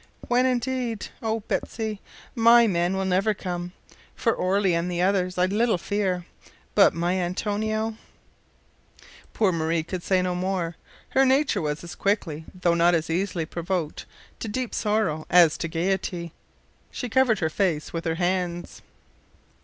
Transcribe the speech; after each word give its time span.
"When, 0.27 0.47
indeed? 0.47 1.09
Oh! 1.21 1.41
Betsy, 1.41 2.01
my 2.33 2.65
man 2.65 2.97
will 2.97 3.05
never 3.05 3.35
come. 3.35 3.71
For 4.15 4.33
Orley 4.33 4.73
and 4.73 4.89
the 4.91 4.99
others 4.99 5.37
I 5.37 5.41
have 5.43 5.51
little 5.51 5.77
fear, 5.77 6.25
but 6.73 6.95
my 6.95 7.17
Antonio" 7.19 7.97
Poor 9.35 9.51
Marie 9.51 9.83
could 9.83 10.01
say 10.01 10.23
no 10.23 10.33
more. 10.33 10.75
Her 11.09 11.23
nature 11.23 11.61
was 11.61 11.83
as 11.83 11.93
quickly, 11.93 12.45
though 12.59 12.73
not 12.73 12.95
as 12.95 13.11
easily, 13.11 13.45
provoked 13.45 14.07
to 14.39 14.47
deep 14.47 14.73
sorrow 14.73 15.27
as 15.29 15.55
to 15.59 15.67
gaiety. 15.67 16.33
She 16.89 17.07
covered 17.07 17.37
her 17.37 17.51
face 17.51 17.93
with 17.93 18.05
her 18.05 18.15
hands. 18.15 18.81